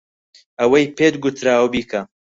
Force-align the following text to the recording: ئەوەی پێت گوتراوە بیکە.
ئەوەی 0.59 0.85
پێت 0.97 1.15
گوتراوە 1.23 1.67
بیکە. 1.73 2.01